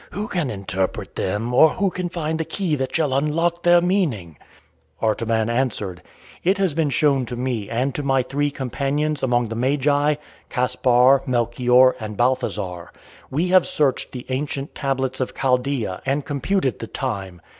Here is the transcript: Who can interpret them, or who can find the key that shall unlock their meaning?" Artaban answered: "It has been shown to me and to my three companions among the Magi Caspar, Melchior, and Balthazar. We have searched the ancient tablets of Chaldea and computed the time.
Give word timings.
Who 0.13 0.27
can 0.27 0.49
interpret 0.49 1.15
them, 1.15 1.53
or 1.53 1.69
who 1.69 1.91
can 1.91 2.09
find 2.09 2.39
the 2.39 2.43
key 2.43 2.73
that 2.75 2.95
shall 2.95 3.13
unlock 3.13 3.61
their 3.61 3.81
meaning?" 3.81 4.35
Artaban 4.99 5.47
answered: 5.47 6.01
"It 6.43 6.57
has 6.57 6.73
been 6.73 6.89
shown 6.89 7.23
to 7.27 7.35
me 7.35 7.69
and 7.69 7.93
to 7.93 8.01
my 8.01 8.23
three 8.23 8.49
companions 8.49 9.21
among 9.21 9.49
the 9.49 9.55
Magi 9.55 10.15
Caspar, 10.49 11.21
Melchior, 11.27 11.91
and 11.99 12.17
Balthazar. 12.17 12.91
We 13.29 13.49
have 13.49 13.67
searched 13.67 14.11
the 14.11 14.25
ancient 14.29 14.73
tablets 14.73 15.19
of 15.19 15.35
Chaldea 15.35 16.01
and 16.03 16.25
computed 16.25 16.79
the 16.79 16.87
time. 16.87 17.39